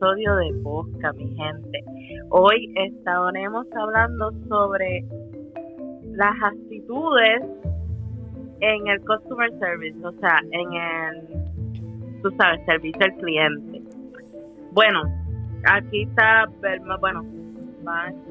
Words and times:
episodio 0.00 0.36
de 0.36 0.52
Bosca, 0.62 1.12
mi 1.12 1.36
gente. 1.36 1.84
Hoy 2.30 2.72
estaremos 2.74 3.66
hablando 3.76 4.32
sobre 4.48 5.04
las 6.04 6.34
actitudes 6.42 7.42
en 8.60 8.88
el 8.88 8.98
customer 9.04 9.50
service, 9.58 9.98
o 10.02 10.12
sea, 10.12 10.38
en 10.52 10.72
el, 10.72 12.22
tú 12.22 12.30
sabes, 12.38 12.64
servicio 12.64 13.04
al 13.04 13.14
cliente. 13.16 13.82
Bueno, 14.72 15.02
aquí 15.66 16.04
está, 16.04 16.46
bueno, 16.98 17.22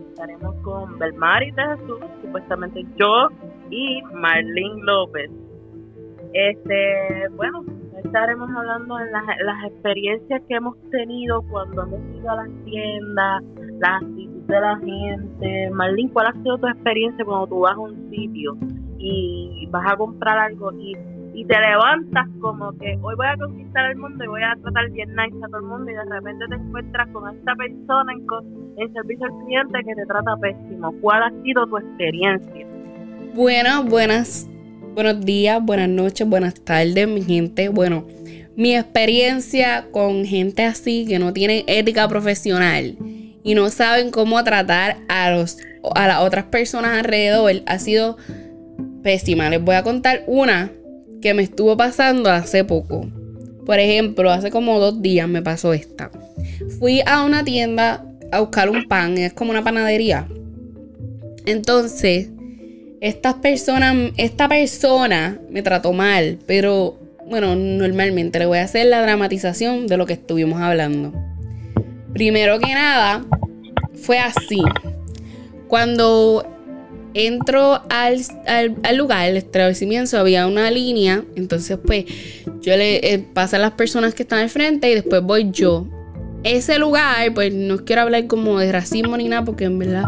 estaremos 0.10 0.56
con 0.64 0.98
Belmari 0.98 1.52
de 1.52 1.64
Jesús, 1.78 2.00
supuestamente 2.24 2.84
yo 2.96 3.28
y 3.70 4.02
Marlene 4.12 4.82
López. 4.82 5.30
Este, 6.34 7.28
bueno, 7.36 7.64
estaremos 8.04 8.50
hablando 8.56 8.98
de 8.98 9.12
las, 9.12 9.24
las 9.44 9.72
experiencias 9.72 10.42
que 10.48 10.56
hemos 10.56 10.76
tenido 10.90 11.42
cuando 11.44 11.84
hemos 11.84 12.00
ido 12.16 12.30
a 12.30 12.36
las 12.36 12.50
tiendas, 12.66 13.44
la 13.80 13.98
actitud 13.98 14.42
de 14.48 14.62
la 14.62 14.78
gente. 14.78 15.70
Marlene, 15.72 16.12
¿cuál 16.12 16.28
ha 16.28 16.34
sido 16.34 16.58
tu 16.58 16.68
experiencia 16.68 17.26
cuando 17.26 17.48
tú 17.48 17.60
vas 17.60 17.76
a 17.76 17.80
un 17.80 18.10
sitio 18.10 18.58
y 18.98 19.68
vas 19.72 19.94
a 19.94 19.96
comprar 19.96 20.38
algo 20.38 20.72
y, 20.74 20.94
y 21.34 21.46
te 21.46 21.60
levantas 21.60 22.28
como 22.42 22.72
que 22.74 22.98
hoy 23.02 23.16
voy 23.16 23.28
a 23.28 23.38
conquistar 23.38 23.92
el 23.92 23.98
mundo 23.98 24.24
y 24.24 24.28
voy 24.28 24.42
a 24.44 24.56
tratar 24.62 24.90
bien 24.90 25.10
nice 25.16 25.38
a 25.44 25.48
todo 25.48 25.62
el 25.62 25.68
mundo 25.68 25.90
y 25.90 25.94
de 25.94 26.04
repente 26.04 26.46
te 26.50 26.56
encuentras 26.56 27.08
con 27.10 27.34
esta 27.34 27.56
persona 27.56 28.12
en, 28.12 28.26
en 28.78 28.94
servicio 28.94 29.26
al 29.26 29.46
cliente 29.46 29.80
que 29.86 29.96
te 29.96 30.06
trata 30.06 30.36
pésimo? 30.38 30.94
¿Cuál 31.02 31.24
ha 31.24 31.32
sido 31.44 31.66
tu 31.68 31.78
experiencia? 31.78 32.68
Buenas, 33.36 33.90
buenas 33.90 34.49
Buenos 35.02 35.26
días, 35.26 35.64
buenas 35.64 35.88
noches, 35.88 36.28
buenas 36.28 36.56
tardes, 36.56 37.08
mi 37.08 37.22
gente. 37.22 37.70
Bueno, 37.70 38.06
mi 38.58 38.76
experiencia 38.76 39.88
con 39.94 40.26
gente 40.26 40.64
así 40.64 41.06
que 41.08 41.20
no 41.20 41.32
tienen 41.32 41.64
ética 41.68 42.06
profesional 42.10 42.98
y 43.42 43.56
no 43.56 43.70
saben 43.70 44.12
cómo 44.12 44.44
tratar 44.44 44.98
a, 45.08 45.32
los, 45.32 45.58
a 45.96 46.06
las 46.06 46.20
otras 46.20 46.44
personas 46.48 46.98
alrededor 46.98 47.62
ha 47.66 47.80
sido 47.80 48.18
pésima. 49.02 49.50
Les 49.50 49.64
voy 49.64 49.76
a 49.76 49.84
contar 49.84 50.26
una 50.28 50.70
que 51.22 51.34
me 51.34 51.44
estuvo 51.44 51.78
pasando 51.78 52.30
hace 52.30 52.66
poco. 52.66 53.10
Por 53.66 53.80
ejemplo, 53.80 54.30
hace 54.30 54.52
como 54.52 54.82
dos 54.82 55.02
días 55.02 55.30
me 55.30 55.42
pasó 55.42 55.72
esta. 55.72 56.12
Fui 56.78 57.02
a 57.06 57.24
una 57.24 57.46
tienda 57.46 58.06
a 58.34 58.42
buscar 58.42 58.70
un 58.70 58.86
pan, 58.90 59.18
es 59.18 59.32
como 59.32 59.52
una 59.52 59.64
panadería. 59.64 60.28
Entonces, 61.46 62.32
estas 63.02 63.36
personas, 63.36 64.12
esta 64.18 64.48
persona 64.48 65.40
me 65.50 65.62
trató 65.62 65.94
mal, 65.94 66.38
pero 66.46 66.98
bueno, 67.26 67.56
normalmente 67.56 68.40
le 68.40 68.46
voy 68.46 68.58
a 68.58 68.64
hacer 68.64 68.88
la 68.88 69.02
dramatización 69.02 69.88
de 69.88 69.98
lo 69.98 70.06
que 70.06 70.14
estuvimos 70.14 70.62
hablando. 70.62 71.14
Primero 72.14 72.60
que 72.60 72.74
nada, 72.74 73.24
fue 73.94 74.20
así. 74.20 74.62
Cuando 75.68 76.46
entro 77.14 77.84
al, 77.90 78.20
al, 78.84 78.98
lugar, 78.98 79.30
el 79.30 79.38
establecimiento, 79.38 80.18
había 80.18 80.48
una 80.48 80.72
línea. 80.72 81.24
Entonces, 81.36 81.78
pues, 81.86 82.06
yo 82.62 82.76
le 82.76 83.14
eh, 83.14 83.20
paso 83.20 83.56
a 83.56 83.60
las 83.60 83.72
personas 83.72 84.16
que 84.16 84.24
están 84.24 84.40
al 84.40 84.50
frente 84.50 84.90
y 84.90 84.96
después 84.96 85.22
voy 85.22 85.52
yo. 85.52 85.88
Ese 86.44 86.80
lugar, 86.80 87.34
pues, 87.36 87.54
no 87.54 87.86
quiero 87.86 88.02
hablar 88.02 88.26
como 88.26 88.58
de 88.60 88.72
racismo 88.72 89.16
ni 89.16 89.30
nada, 89.30 89.46
porque 89.46 89.66
en 89.66 89.78
verdad, 89.78 90.06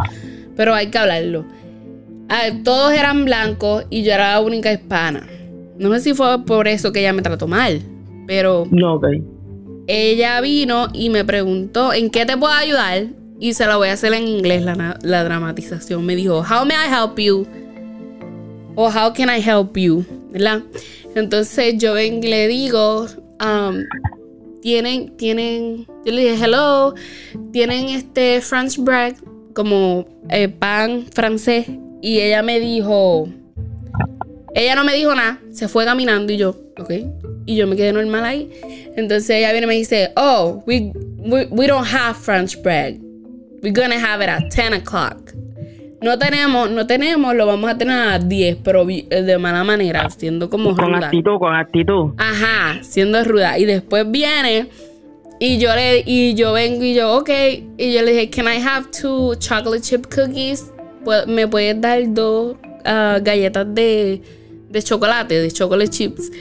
pero 0.55 0.73
hay 0.73 0.87
que 0.87 0.97
hablarlo 0.97 1.45
todos 2.63 2.93
eran 2.93 3.25
blancos 3.25 3.85
y 3.89 4.03
yo 4.03 4.13
era 4.13 4.33
la 4.33 4.41
única 4.41 4.71
hispana. 4.71 5.27
No 5.77 5.93
sé 5.93 5.99
si 6.01 6.13
fue 6.13 6.45
por 6.45 6.67
eso 6.67 6.91
que 6.91 6.99
ella 6.99 7.13
me 7.13 7.21
trató 7.21 7.47
mal, 7.47 7.81
pero. 8.27 8.67
No, 8.71 8.95
ok. 8.95 9.07
Ella 9.87 10.39
vino 10.41 10.87
y 10.93 11.09
me 11.09 11.25
preguntó 11.25 11.91
en 11.91 12.09
qué 12.09 12.25
te 12.25 12.37
puedo 12.37 12.53
ayudar 12.53 13.07
y 13.39 13.53
se 13.53 13.65
la 13.65 13.77
voy 13.77 13.89
a 13.89 13.93
hacer 13.93 14.13
en 14.13 14.27
inglés 14.27 14.63
la, 14.63 14.97
la 15.01 15.23
dramatización. 15.23 16.05
Me 16.05 16.15
dijo, 16.15 16.39
How 16.39 16.65
may 16.65 16.77
I 16.77 16.93
help 16.93 17.19
you? 17.19 17.45
O 18.75 18.89
How 18.89 19.11
can 19.13 19.29
I 19.29 19.41
help 19.41 19.75
you? 19.75 20.05
¿Verdad? 20.31 20.61
Entonces 21.15 21.75
yo 21.77 21.93
vengo 21.93 22.25
y 22.25 22.29
le 22.29 22.47
digo, 22.47 23.07
um, 23.43 23.83
tienen, 24.61 25.17
tienen, 25.17 25.85
yo 26.05 26.13
le 26.13 26.21
dije, 26.21 26.45
hello, 26.45 26.93
tienen 27.51 27.89
este 27.89 28.39
French 28.39 28.77
bread, 28.77 29.15
como 29.53 30.05
eh, 30.29 30.47
pan 30.47 31.05
francés 31.11 31.65
y 32.01 32.19
ella 32.19 32.41
me 32.41 32.59
dijo, 32.59 33.27
ella 34.53 34.75
no 34.75 34.83
me 34.83 34.93
dijo 34.93 35.13
nada, 35.15 35.39
se 35.51 35.67
fue 35.67 35.85
caminando 35.85 36.33
y 36.33 36.37
yo, 36.37 36.55
ok. 36.77 36.91
Y 37.45 37.55
yo 37.55 37.67
me 37.67 37.75
quedé 37.75 37.93
normal 37.93 38.25
ahí. 38.25 38.49
Entonces 38.95 39.29
ella 39.29 39.51
viene 39.51 39.65
y 39.65 39.67
me 39.67 39.75
dice, 39.75 40.11
oh, 40.15 40.63
we, 40.67 40.91
we, 41.51 41.67
don't 41.67 41.87
have 41.87 42.15
French 42.15 42.61
bread. 42.61 42.97
We're 43.61 43.73
gonna 43.73 43.99
have 43.99 44.23
it 44.23 44.29
at 44.29 44.49
10 44.49 44.73
o'clock. 44.73 45.33
No 46.01 46.17
tenemos, 46.17 46.71
no 46.71 46.87
tenemos, 46.87 47.35
lo 47.35 47.45
vamos 47.45 47.69
a 47.69 47.77
tener 47.77 47.95
a 47.95 48.05
las 48.17 48.27
10, 48.27 48.57
pero 48.63 48.85
de 48.85 49.37
mala 49.37 49.63
manera, 49.63 50.09
siendo 50.09 50.49
como 50.49 50.75
con 50.75 50.95
actitud, 50.95 51.37
con 51.37 51.53
actitud. 51.53 52.13
Ajá, 52.17 52.79
siendo 52.81 53.23
ruda. 53.23 53.59
Y 53.59 53.65
después 53.65 54.09
viene 54.09 54.67
y 55.39 55.59
yo 55.59 55.75
le 55.75 56.03
y 56.05 56.33
yo 56.33 56.53
vengo 56.53 56.83
y 56.83 56.95
yo, 56.95 57.17
ok, 57.17 57.29
y 57.77 57.93
yo 57.93 58.01
le 58.01 58.13
dije, 58.13 58.29
"Can 58.31 58.45
I 58.45 58.59
have 58.61 58.87
two 58.89 59.35
chocolate 59.35 59.81
chip 59.81 60.07
cookies?" 60.07 60.71
Me 61.27 61.47
puedes 61.47 61.79
dar 61.79 62.01
dos 62.13 62.55
ah, 62.85 63.19
galletas 63.21 63.67
de, 63.73 64.21
de 64.69 64.81
chocolate, 64.83 65.39
de 65.39 65.51
chocolate 65.51 65.89
chips. 65.89 66.31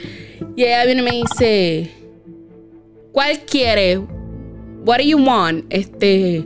Y 0.55 0.63
ella 0.63 0.85
viene 0.85 1.01
y 1.01 1.05
me 1.05 1.11
dice, 1.11 1.91
¿cuál 3.11 3.39
quiere? 3.39 3.99
What 4.85 4.97
do 4.97 5.03
you 5.03 5.17
want? 5.17 5.65
Este, 5.69 6.43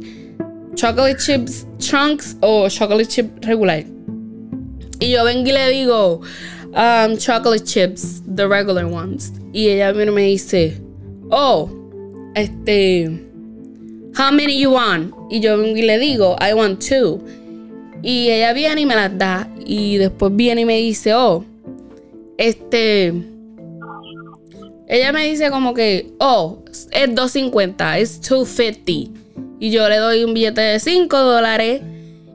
chocolate 0.75 1.17
chips 1.17 1.65
chunks 1.79 2.35
o 2.41 2.67
chocolate 2.69 3.07
chip 3.07 3.45
regular. 3.45 3.83
Y 4.99 5.11
yo 5.11 5.23
vengo 5.25 5.49
y 5.49 5.51
le 5.51 5.69
digo, 5.69 6.21
um, 6.73 7.17
chocolate 7.17 7.63
chips, 7.63 8.21
the 8.35 8.47
regular 8.47 8.85
ones. 8.85 9.31
Y 9.53 9.69
ella 9.69 9.91
viene 9.91 10.11
y 10.11 10.15
me 10.15 10.21
dice, 10.23 10.81
oh, 11.29 11.69
este, 12.35 13.07
how 14.17 14.31
many 14.31 14.59
you 14.59 14.71
want? 14.71 15.13
Y 15.29 15.39
yo 15.39 15.57
vengo 15.57 15.77
y 15.77 15.81
le 15.81 15.99
digo, 15.99 16.35
I 16.39 16.53
want 16.53 16.79
two. 16.79 17.21
Y 18.01 18.29
ella 18.29 18.53
viene 18.53 18.81
y 18.81 18.85
me 18.85 18.95
las 18.95 19.17
da. 19.17 19.49
Y 19.65 19.97
después 19.97 20.35
viene 20.35 20.61
y 20.61 20.65
me 20.65 20.77
dice, 20.77 21.13
oh, 21.13 21.45
este. 22.37 23.13
Ella 24.87 25.11
me 25.11 25.25
dice 25.27 25.49
como 25.49 25.73
que, 25.73 26.11
oh, 26.19 26.59
es 26.69 27.15
250, 27.15 27.97
es 27.97 28.21
250. 28.21 29.19
Y 29.59 29.71
yo 29.71 29.89
le 29.89 29.97
doy 29.97 30.23
un 30.23 30.33
billete 30.33 30.61
de 30.61 30.79
5 30.79 31.17
dólares. 31.17 31.81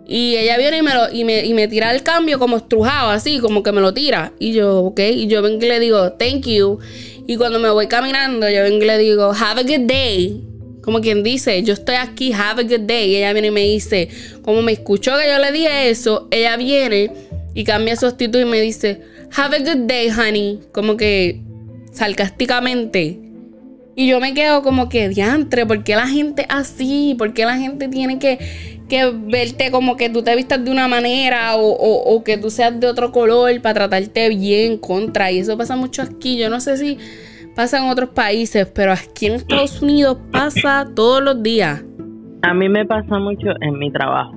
Y 0.06 0.37
ella 0.37 0.59
viene 0.59 0.78
y 0.78 0.82
me, 0.82 0.93
lo, 0.93 1.12
y 1.12 1.22
me, 1.22 1.44
y 1.44 1.54
me 1.54 1.69
tira 1.69 1.94
el 1.94 2.03
cambio 2.03 2.41
como 2.41 2.56
estrujado, 2.56 3.10
así, 3.10 3.38
como 3.38 3.62
que 3.62 3.71
me 3.71 3.81
lo 3.81 3.94
tira. 3.94 4.32
Y 4.41 4.53
yo, 4.53 4.81
ok. 4.81 4.98
Y 4.98 5.28
yo 5.28 5.41
vengo 5.41 5.65
y 5.65 5.69
le 5.69 5.78
digo, 5.78 6.12
thank 6.15 6.47
you. 6.47 6.81
Y 7.28 7.37
cuando 7.37 7.60
me 7.60 7.71
voy 7.71 7.87
caminando, 7.87 8.48
yo 8.50 8.62
vengo 8.62 8.82
y 8.82 8.87
le 8.88 8.98
digo, 8.98 9.32
have 9.32 9.60
a 9.60 9.62
good 9.62 9.87
day 9.87 10.50
como 10.83 11.01
quien 11.01 11.23
dice, 11.23 11.63
yo 11.63 11.75
estoy 11.75 11.97
aquí, 11.97 12.33
have 12.33 12.63
a 12.63 12.65
good 12.65 12.87
day. 12.87 13.11
Y 13.11 13.17
ella 13.17 13.33
viene 13.33 13.49
y 13.49 13.51
me 13.51 13.63
dice, 13.63 14.09
como 14.43 14.63
me 14.63 14.73
escuchó 14.73 15.13
que 15.19 15.29
yo 15.29 15.39
le 15.39 15.53
dije 15.53 15.91
eso, 15.91 16.29
ella 16.31 16.57
viene 16.57 17.11
y 17.55 17.65
cambia 17.65 17.97
su 17.97 18.07
actitud 18.07 18.41
y 18.41 18.45
me 18.45 18.61
dice, 18.61 19.03
have 19.37 19.57
a 19.57 19.59
good 19.59 19.87
day, 19.87 20.09
honey. 20.11 20.61
Como 20.73 20.97
que 20.97 21.41
sarcásticamente. 21.93 23.19
Y 23.95 24.07
yo 24.07 24.21
me 24.21 24.33
quedo 24.33 24.63
como 24.63 24.89
que, 24.89 25.09
diantre, 25.11 25.67
¿por 25.67 25.85
qué 25.85 25.97
la 25.97 26.07
gente 26.07 26.47
así? 26.49 27.15
¿Por 27.19 27.34
qué 27.34 27.45
la 27.45 27.59
gente 27.59 27.89
tiene 27.89 28.19
que, 28.19 28.39
que 28.89 29.10
verte 29.13 29.71
como 29.71 29.97
que 29.99 30.09
tú 30.09 30.22
te 30.22 30.34
vistas 30.34 30.65
de 30.65 30.71
una 30.71 30.89
manera 30.89 31.57
o, 31.57 31.71
o 31.71 32.25
que 32.25 32.39
tú 32.39 32.51
seas 32.51 32.78
de 32.81 32.87
otro 32.87 33.13
color 33.13 33.60
para 33.60 33.75
tratarte 33.75 34.31
bien 34.31 34.78
contra? 34.78 35.31
Y 35.31 35.41
eso 35.41 35.59
pasa 35.59 35.77
mucho 35.77 36.01
aquí. 36.01 36.39
Yo 36.39 36.49
no 36.49 36.60
sé 36.60 36.78
si 36.78 36.97
pasa 37.55 37.79
en 37.79 37.91
otros 37.91 38.11
países, 38.11 38.71
pero 38.75 38.93
aquí 38.93 39.27
en 39.27 39.35
Estados 39.35 39.83
Unidos 39.83 40.19
pasa 40.31 40.87
todos 40.95 41.23
los 41.23 41.43
días. 41.43 41.85
A 42.43 42.55
mí 42.55 42.69
me 42.69 42.87
pasa 42.87 43.19
mucho 43.19 43.49
en 43.61 43.79
mi 43.79 43.91
trabajo. 43.91 44.35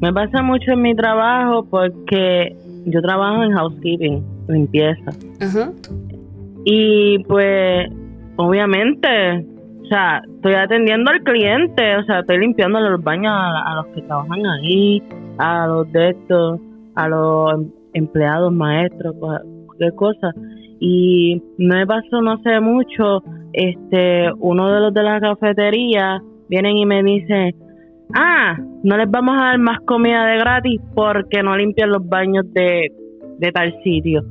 Me 0.00 0.12
pasa 0.12 0.42
mucho 0.42 0.72
en 0.72 0.82
mi 0.82 0.94
trabajo 0.94 1.66
porque 1.68 2.54
yo 2.84 3.00
trabajo 3.00 3.42
en 3.42 3.52
housekeeping, 3.52 4.24
limpieza. 4.48 5.10
Ajá. 5.40 5.72
Y 6.64 7.18
pues, 7.24 7.88
obviamente, 8.36 9.08
o 9.82 9.86
sea, 9.88 10.22
estoy 10.34 10.54
atendiendo 10.54 11.10
al 11.10 11.22
cliente, 11.22 11.96
o 11.96 12.04
sea, 12.04 12.20
estoy 12.20 12.38
limpiando 12.38 12.80
los 12.80 13.02
baños 13.02 13.32
a, 13.32 13.74
los 13.76 13.86
que 13.94 14.02
trabajan 14.02 14.44
ahí, 14.46 15.02
a 15.38 15.66
los 15.66 15.90
de 15.92 16.10
estos, 16.10 16.60
a 16.96 17.08
los 17.08 17.66
empleados, 17.94 18.52
maestros, 18.52 19.14
cualquier 19.18 19.94
cosa. 19.94 20.32
Y 20.78 21.42
me 21.58 21.86
pasó 21.86 22.20
no 22.20 22.38
sé 22.42 22.60
mucho, 22.60 23.22
este, 23.52 24.30
uno 24.38 24.72
de 24.72 24.80
los 24.80 24.94
de 24.94 25.02
la 25.02 25.20
cafetería 25.20 26.20
vienen 26.48 26.76
y 26.76 26.86
me 26.86 27.02
dicen, 27.02 27.54
ah, 28.14 28.56
no 28.82 28.96
les 28.96 29.10
vamos 29.10 29.36
a 29.36 29.46
dar 29.46 29.58
más 29.58 29.80
comida 29.80 30.26
de 30.26 30.38
gratis 30.38 30.80
porque 30.94 31.42
no 31.42 31.56
limpian 31.56 31.90
los 31.90 32.06
baños 32.06 32.44
de, 32.52 32.92
de 33.38 33.52
tal 33.52 33.74
sitio. 33.82 34.22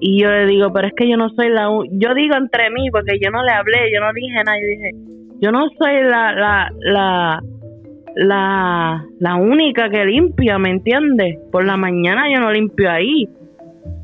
y 0.00 0.20
yo 0.20 0.30
le 0.30 0.46
digo, 0.46 0.72
pero 0.72 0.88
es 0.88 0.94
que 0.96 1.08
yo 1.08 1.16
no 1.16 1.28
soy 1.30 1.48
la... 1.50 1.68
Yo 1.92 2.14
digo 2.14 2.34
entre 2.36 2.70
mí, 2.70 2.90
porque 2.90 3.18
yo 3.22 3.30
no 3.30 3.44
le 3.44 3.52
hablé, 3.52 3.92
yo 3.94 4.00
no 4.00 4.12
dije 4.12 4.42
nada, 4.44 4.56
yo 4.60 4.66
dije, 4.66 4.90
yo 5.40 5.52
no 5.52 5.68
soy 5.78 6.02
la, 6.02 6.32
la, 6.32 6.72
la, 6.80 7.42
la, 8.16 9.04
la 9.20 9.36
única 9.36 9.90
que 9.90 10.04
limpia, 10.04 10.58
¿me 10.58 10.70
entiendes? 10.70 11.38
Por 11.52 11.64
la 11.64 11.76
mañana 11.76 12.24
yo 12.32 12.40
no 12.40 12.50
limpio 12.50 12.90
ahí. 12.90 13.28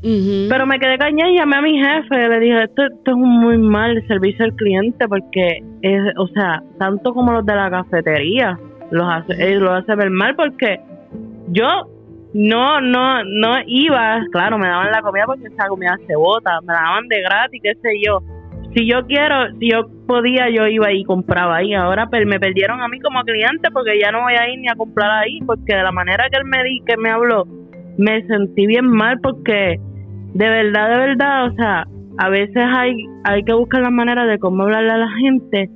Pero 0.01 0.65
me 0.65 0.79
quedé 0.79 0.97
cañada 0.97 1.29
y 1.29 1.37
llamé 1.37 1.57
a 1.57 1.61
mi 1.61 1.77
jefe. 1.77 2.29
Le 2.29 2.39
dije, 2.39 2.63
esto, 2.63 2.83
esto 2.83 3.11
es 3.11 3.15
un 3.15 3.39
muy 3.39 3.57
mal 3.57 4.01
servicio 4.07 4.45
al 4.45 4.55
cliente 4.55 5.07
porque, 5.07 5.63
es, 5.81 6.01
o 6.17 6.27
sea, 6.27 6.63
tanto 6.77 7.13
como 7.13 7.31
los 7.33 7.45
de 7.45 7.55
la 7.55 7.69
cafetería, 7.69 8.57
los 8.91 9.07
hace, 9.07 9.33
eh, 9.33 9.55
lo 9.55 9.73
hace 9.73 9.95
ver 9.95 10.09
mal 10.09 10.35
porque 10.35 10.79
yo 11.49 11.67
no, 12.33 12.79
no, 12.81 13.23
no 13.23 13.55
iba, 13.65 14.21
claro, 14.31 14.57
me 14.57 14.67
daban 14.67 14.91
la 14.91 15.01
comida 15.01 15.25
porque 15.25 15.47
esa 15.47 15.67
comida 15.67 15.97
se 16.07 16.15
bota, 16.15 16.61
me 16.61 16.73
la 16.73 16.81
daban 16.81 17.07
de 17.07 17.21
gratis, 17.21 17.61
qué 17.61 17.73
sé 17.81 17.89
yo. 18.05 18.19
Si 18.75 18.87
yo 18.87 19.05
quiero, 19.07 19.51
si 19.59 19.71
yo 19.71 19.89
podía, 20.05 20.47
yo 20.49 20.67
iba 20.67 20.93
y 20.93 21.03
compraba 21.03 21.57
ahí. 21.57 21.73
Ahora 21.73 22.07
me 22.25 22.39
perdieron 22.39 22.81
a 22.81 22.87
mí 22.87 22.99
como 22.99 23.23
cliente 23.23 23.69
porque 23.71 23.99
ya 23.99 24.11
no 24.11 24.21
voy 24.21 24.33
a 24.33 24.47
ir 24.47 24.59
ni 24.59 24.67
a 24.67 24.75
comprar 24.75 25.09
ahí 25.09 25.39
porque 25.45 25.75
de 25.75 25.81
la 25.81 25.91
manera 25.91 26.29
que 26.31 26.37
él 26.37 26.45
me 26.45 26.63
di, 26.63 26.81
que 26.85 26.95
me 26.97 27.09
habló, 27.09 27.45
me 27.97 28.21
sentí 28.27 28.67
bien 28.67 28.85
mal 28.85 29.19
porque 29.21 29.79
de 30.33 30.49
verdad, 30.49 30.89
de 30.89 30.97
verdad, 30.97 31.47
o 31.47 31.51
sea, 31.53 31.87
a 32.17 32.29
veces 32.29 32.57
hay, 32.57 32.95
hay 33.23 33.43
que 33.43 33.53
buscar 33.53 33.81
la 33.81 33.89
manera 33.89 34.25
de 34.25 34.37
cómo 34.39 34.63
hablarle 34.63 34.91
a 34.91 34.97
la 34.97 35.11
gente 35.21 35.69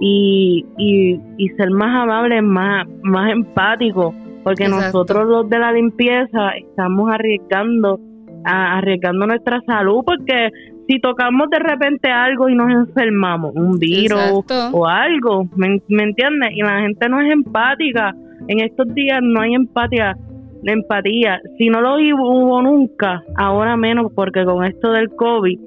y, 0.00 0.64
y, 0.78 1.20
y 1.36 1.48
ser 1.50 1.70
más 1.70 2.02
amable, 2.02 2.40
más, 2.42 2.86
más 3.02 3.30
empático, 3.30 4.14
porque 4.42 4.68
nosotros 4.68 5.26
los 5.28 5.50
de 5.50 5.58
la 5.58 5.72
limpieza 5.72 6.50
estamos 6.58 7.10
arriesgando, 7.12 8.00
arriesgando 8.44 9.26
nuestra 9.26 9.60
salud, 9.66 10.02
porque 10.04 10.50
si 10.88 10.98
tocamos 11.00 11.50
de 11.50 11.58
repente 11.58 12.10
algo 12.10 12.48
y 12.48 12.54
nos 12.54 12.70
enfermamos, 12.70 13.54
un 13.54 13.78
virus 13.78 14.44
o 14.72 14.86
algo, 14.86 15.44
¿me, 15.54 15.80
¿me 15.88 16.02
entiendes? 16.04 16.50
Y 16.54 16.62
la 16.62 16.80
gente 16.80 17.08
no 17.08 17.20
es 17.20 17.30
empática. 17.30 18.12
En 18.48 18.60
estos 18.60 18.92
días 18.94 19.20
no 19.22 19.42
hay 19.42 19.54
empatía 19.54 20.16
la 20.62 20.72
empatía. 20.72 21.40
Si 21.58 21.68
no 21.68 21.80
lo 21.80 21.96
hubo 21.96 22.62
nunca, 22.62 23.22
ahora 23.36 23.76
menos 23.76 24.12
porque 24.14 24.44
con 24.44 24.64
esto 24.64 24.92
del 24.92 25.10
COVID, 25.10 25.58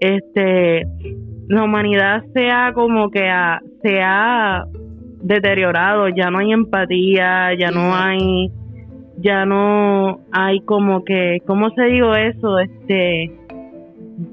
este, 0.00 0.86
la 1.48 1.64
humanidad 1.64 2.22
se 2.32 2.50
ha 2.50 2.72
como 2.72 3.10
que 3.10 3.30
se 3.82 4.00
ha 4.02 4.64
deteriorado, 5.22 6.08
ya 6.08 6.30
no 6.30 6.38
hay 6.38 6.52
empatía, 6.52 7.54
ya 7.58 7.70
no 7.70 7.94
hay, 7.94 8.50
ya 9.18 9.46
no 9.46 10.20
hay 10.32 10.60
como 10.60 11.04
que, 11.04 11.38
¿cómo 11.46 11.70
se 11.70 11.84
digo 11.84 12.14
eso? 12.14 12.58
Este, 12.58 13.32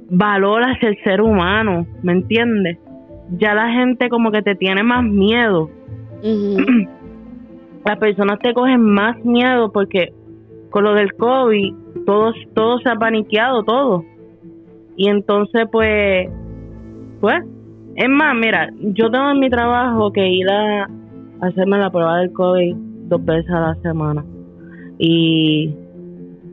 valor 0.09 0.63
hacia 0.63 0.89
el 0.89 1.01
ser 1.03 1.21
humano, 1.21 1.85
¿me 2.03 2.13
entiendes? 2.13 2.77
Ya 3.37 3.53
la 3.53 3.69
gente 3.71 4.09
como 4.09 4.31
que 4.31 4.41
te 4.41 4.55
tiene 4.55 4.83
más 4.83 5.03
miedo. 5.03 5.69
las 7.85 7.97
personas 7.97 8.39
te 8.39 8.53
cogen 8.53 8.81
más 8.81 9.17
miedo 9.23 9.71
porque 9.71 10.13
con 10.69 10.83
lo 10.83 10.93
del 10.93 11.13
COVID 11.15 11.73
todo, 12.05 12.33
todo 12.53 12.79
se 12.79 12.89
ha 12.89 12.95
paniqueado, 12.95 13.63
todo. 13.63 14.03
Y 14.95 15.09
entonces 15.09 15.67
pues, 15.71 16.29
pues, 17.19 17.43
es 17.95 18.09
más, 18.09 18.35
mira, 18.35 18.69
yo 18.79 19.09
tengo 19.09 19.31
en 19.31 19.39
mi 19.39 19.49
trabajo 19.49 20.11
que 20.11 20.27
ir 20.27 20.49
a 20.49 20.87
hacerme 21.41 21.77
la 21.77 21.89
prueba 21.89 22.19
del 22.19 22.31
COVID 22.31 22.75
dos 23.09 23.25
veces 23.25 23.51
a 23.51 23.59
la 23.59 23.75
semana. 23.81 24.23
Y 24.97 25.73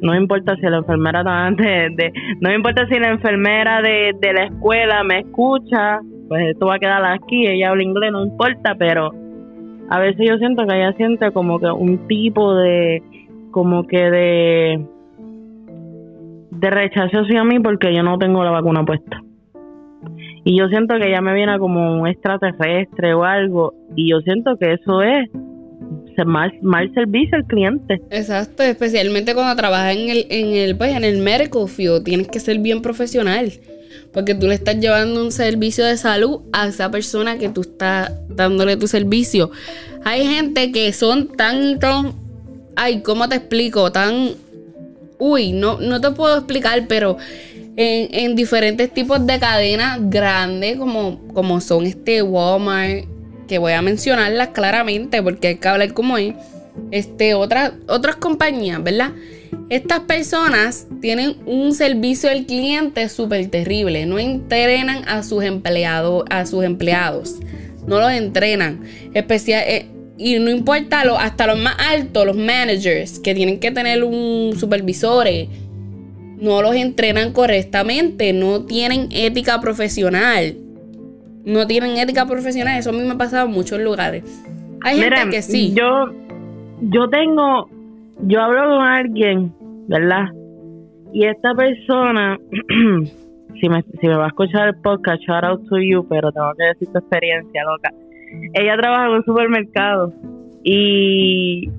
no 0.01 0.15
importa 0.15 0.57
si 0.57 0.63
la 0.63 0.79
enfermera 0.79 1.23
no 1.23 2.53
importa 2.53 2.87
si 2.89 2.99
la 2.99 3.11
enfermera 3.11 3.83
de, 3.83 4.15
de 4.21 4.33
la 4.33 4.45
escuela 4.45 5.05
me 5.05 5.21
escucha, 5.21 6.01
pues 6.29 6.51
esto 6.51 6.67
va 6.67 6.77
a 6.77 6.79
quedar 6.79 7.05
aquí, 7.05 7.47
ella 7.47 7.71
habla 7.71 7.83
inglés, 7.83 8.13
no 8.13 8.25
importa, 8.25 8.75
pero 8.79 9.11
a 9.91 9.99
veces 9.99 10.27
yo 10.29 10.37
siento 10.39 10.67
que 10.67 10.77
ella 10.77 10.93
siente 10.97 11.33
como 11.33 11.59
que 11.59 11.71
un 11.71 12.07
tipo 12.09 12.55
de, 12.55 13.03
como 13.51 13.87
que 13.87 13.99
de, 14.11 14.87
rechazo 16.61 17.21
hacia 17.21 17.45
mí 17.45 17.59
porque 17.61 17.95
yo 17.95 18.03
no 18.03 18.19
tengo 18.19 18.45
la 18.45 18.51
vacuna 18.51 18.85
puesta. 18.85 19.23
Y 20.45 20.59
yo 20.59 20.69
siento 20.69 20.97
que 20.99 21.09
ella 21.09 21.21
me 21.21 21.35
viene 21.35 21.59
como 21.59 22.01
un 22.01 22.07
extraterrestre 22.07 23.15
o 23.15 23.25
algo, 23.25 23.75
y 23.97 24.11
yo 24.11 24.21
siento 24.21 24.57
que 24.57 24.75
eso 24.75 25.03
es 25.03 25.29
mal, 26.27 26.53
mal 26.63 26.93
servicio 26.95 27.37
al 27.37 27.45
cliente. 27.45 28.01
Exacto, 28.11 28.63
especialmente 28.63 29.35
cuando 29.35 29.55
trabajas 29.57 29.97
en 29.97 30.09
el, 30.11 30.27
en 30.31 30.55
el, 30.55 30.77
pues, 30.77 30.97
en 30.97 31.05
el 31.05 31.19
medical 31.19 31.69
field, 31.69 32.05
tienes 32.05 32.29
que 32.29 32.41
ser 32.41 32.59
bien 32.59 32.83
profesional 32.83 33.53
porque 34.13 34.35
tú 34.35 34.47
le 34.47 34.55
estás 34.55 34.77
llevando 34.77 35.23
un 35.23 35.33
servicio 35.33 35.85
de 35.85 35.97
salud 35.97 36.41
a 36.53 36.67
esa 36.69 36.91
persona 36.91 37.39
que 37.39 37.49
tú 37.49 37.63
estás 37.63 38.13
dándole 38.29 38.77
tu 38.77 38.89
servicio. 38.89 39.51
Hay 40.05 40.27
gente 40.27 40.73
que 40.73 40.93
son 40.93 41.29
tan, 41.29 41.79
ay, 42.77 43.03
¿cómo 43.03 43.29
te 43.29 43.37
explico? 43.37 43.93
Tan, 43.93 44.31
uy, 45.19 45.53
no, 45.53 45.79
no 45.81 46.01
te 46.01 46.11
puedo 46.13 46.37
explicar, 46.37 46.87
pero 46.89 47.17
en, 47.77 48.35
diferentes 48.35 48.93
tipos 48.93 49.25
de 49.25 49.39
cadenas 49.39 49.99
grandes, 50.11 50.77
como, 50.79 51.21
como 51.33 51.61
son 51.61 51.87
este 51.87 52.23
Walmart, 52.23 53.05
que 53.47 53.59
voy 53.59 53.73
a 53.73 53.83
mencionarlas 53.83 54.49
claramente 54.49 55.23
porque 55.23 55.49
hay 55.49 55.57
que 55.57 55.69
hablar 55.69 55.95
como 55.95 56.19
es, 56.19 56.35
este, 56.91 57.35
otras, 57.35 57.73
otras 57.87 58.17
compañías, 58.17 58.83
¿verdad? 58.83 59.13
Estas 59.71 60.01
personas 60.01 60.87
tienen 61.01 61.37
un 61.45 61.75
servicio 61.75 62.31
al 62.31 62.47
cliente 62.47 63.09
súper 63.09 63.49
terrible. 63.49 64.07
No 64.07 64.19
entrenan 64.19 65.07
a 65.07 65.23
sus 65.23 65.45
empleados, 65.45 66.25
a 66.31 66.47
sus 66.47 66.65
empleados. 66.65 67.39
No 67.87 68.01
los 68.01 68.13
entrenan. 68.13 68.81
Especial, 69.15 69.63
eh, 69.67 69.87
y 70.17 70.39
no 70.39 70.51
importa 70.51 71.05
lo, 71.05 71.19
hasta 71.19 71.47
los 71.47 71.59
más 71.59 71.77
altos, 71.79 72.27
los 72.27 72.37
managers, 72.37 73.19
que 73.19 73.35
tienen 73.35 73.61
que 73.61 73.71
tener 73.71 74.03
un 74.05 74.55
supervisor, 74.57 75.27
no 76.41 76.63
los 76.63 76.75
entrenan 76.75 77.33
correctamente. 77.33 78.33
No 78.33 78.63
tienen 78.63 79.09
ética 79.11 79.61
profesional. 79.61 80.57
No 81.45 81.67
tienen 81.67 81.97
ética 81.99 82.27
profesional. 82.27 82.79
Eso 82.79 82.91
a 82.91 82.93
mí 82.93 83.01
me 83.01 83.13
ha 83.13 83.19
pasado 83.19 83.47
en 83.47 83.53
muchos 83.53 83.81
lugares. 83.81 84.25
Hay 84.83 84.99
gente 85.01 85.29
que 85.31 85.43
sí. 85.43 85.75
Yo, 85.75 86.13
yo 86.81 87.09
tengo 87.11 87.69
yo 88.21 88.41
hablo 88.41 88.77
con 88.77 88.87
alguien, 88.87 89.53
¿verdad? 89.89 90.27
Y 91.13 91.25
esta 91.25 91.55
persona, 91.55 92.39
si, 93.61 93.69
me, 93.69 93.83
si 93.83 94.07
me 94.07 94.17
va 94.17 94.25
a 94.25 94.29
escuchar 94.29 94.69
el 94.69 94.81
podcast, 94.83 95.23
shout 95.23 95.45
out 95.45 95.69
to 95.69 95.79
you, 95.79 96.07
pero 96.09 96.31
tengo 96.33 96.53
que 96.59 96.65
decir 96.65 96.89
tu 96.93 96.99
experiencia, 96.99 97.63
loca. 97.65 97.91
Ella 98.55 98.77
trabaja 98.77 99.07
en 99.07 99.13
un 99.13 99.25
supermercado 99.25 100.13
y, 100.65 101.71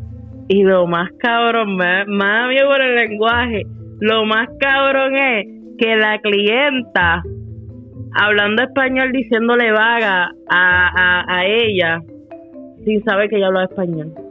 y 0.48 0.63
lo 0.63 0.88
más 0.88 1.12
cabrón, 1.19 1.75
más, 1.75 2.08
amigo 2.08 2.69
por 2.69 2.81
el 2.81 2.96
lenguaje, 2.96 3.63
lo 4.00 4.25
más 4.25 4.48
cabrón 4.60 5.15
es 5.15 5.48
que 5.77 5.96
la 5.96 6.19
clienta, 6.19 7.22
hablando 8.13 8.63
español, 8.63 9.12
diciéndole 9.12 9.72
vaga 9.72 10.31
a, 10.50 10.89
a, 10.89 11.25
a 11.27 11.46
ella, 11.46 12.01
sin 12.84 13.03
saber 13.03 13.29
que 13.29 13.38
ella 13.38 13.48
habla 13.48 13.65
español. 13.65 14.28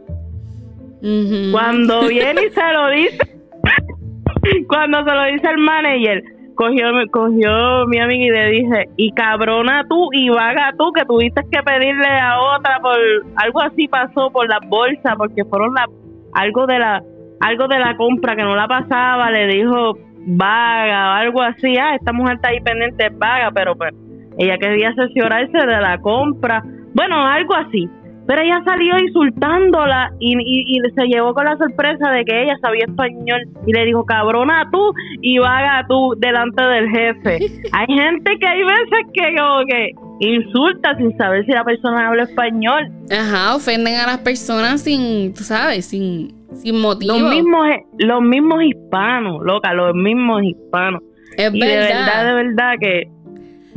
Cuando 1.53 2.09
viene 2.09 2.47
y 2.47 2.51
se 2.51 2.73
lo 2.73 2.91
dice, 2.91 3.19
cuando 4.69 5.05
se 5.05 5.15
lo 5.15 5.25
dice 5.25 5.49
el 5.51 5.59
manager, 5.59 6.23
cogió, 6.55 6.87
cogió 7.13 7.87
mi 7.87 8.01
amiga 8.01 8.27
y 8.27 8.31
le 8.31 8.51
dije, 8.51 8.89
y 8.97 9.13
cabrona 9.13 9.85
tú 9.89 10.09
y 10.13 10.29
vaga 10.29 10.73
tú, 10.77 10.93
que 10.93 11.05
tuviste 11.05 11.43
que 11.51 11.63
pedirle 11.63 12.09
a 12.09 12.41
otra 12.41 12.81
por 12.81 12.97
algo 13.37 13.63
así 13.63 13.87
pasó 13.87 14.31
por 14.31 14.49
las 14.49 14.61
bolsas, 14.69 15.15
porque 15.17 15.45
fueron 15.45 15.73
la, 15.75 15.87
algo 16.33 16.67
de 16.67 16.79
la 16.79 17.03
algo 17.41 17.69
de 17.69 17.79
la 17.79 17.97
compra 17.97 18.35
que 18.35 18.43
no 18.43 18.57
la 18.57 18.67
pasaba, 18.67 19.31
le 19.31 19.47
dijo 19.47 19.97
vaga 20.27 21.11
o 21.11 21.13
algo 21.15 21.43
así, 21.43 21.77
ah, 21.79 21.95
esta 21.95 22.13
mujer 22.13 22.37
está 22.37 22.49
ahí 22.49 22.61
pendiente, 22.61 23.09
vaga, 23.11 23.51
pero 23.55 23.77
pues 23.77 23.95
ella 24.39 24.59
quería 24.59 24.91
asesorarse 24.91 25.57
de 25.57 25.81
la 25.81 25.99
compra, 25.99 26.63
bueno, 26.95 27.25
algo 27.25 27.55
así. 27.55 27.89
Pero 28.29 28.43
ella 28.43 28.63
salió 28.63 28.95
insultándola 28.99 30.13
y, 30.21 30.37
y, 30.39 30.81
se 30.95 31.07
llevó 31.07 31.33
con 31.33 31.47
la 31.47 31.57
sorpresa 31.57 32.11
de 32.11 32.27
que 32.27 32.43
ella 32.43 32.59
sabía 32.61 32.85
español 32.85 33.41
y 33.67 33.73
le 33.73 33.87
dijo, 33.87 34.05
cabrona 34.05 34.69
tú 34.71 34.93
y 35.23 35.39
vaga 35.39 35.87
tú 35.89 36.15
delante 36.19 36.63
del 36.63 36.91
jefe. 36.91 37.39
hay 37.73 37.87
gente 37.87 38.31
que 38.39 38.47
hay 38.47 38.63
veces 38.63 39.13
que 39.15 39.35
como 39.35 39.65
que 39.65 39.93
insulta 40.21 40.95
sin 40.99 41.17
saber 41.17 41.47
si 41.47 41.53
la 41.53 41.65
persona 41.65 42.09
habla 42.09 42.25
español. 42.25 42.93
Ajá, 43.11 43.57
ofenden 43.57 43.95
a 43.95 44.07
las 44.07 44.19
personas 44.19 44.83
sin, 44.83 45.33
tú 45.33 45.43
sabes, 45.43 45.87
sin, 45.87 46.35
sin 46.53 46.83
motivo. 46.83 47.19
Los 47.19 47.31
mismos, 47.31 47.67
los 47.97 48.21
mismos 48.21 48.63
hispanos, 48.63 49.43
loca, 49.43 49.73
los 49.73 49.95
mismos 49.95 50.43
hispanos. 50.43 51.03
Es 51.39 51.55
y 51.55 51.61
verdad. 51.61 51.73
de 51.73 51.95
verdad, 51.95 52.27
de 52.27 52.33
verdad 52.35 52.73
que 52.79 53.03